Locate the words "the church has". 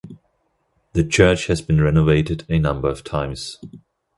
0.93-1.61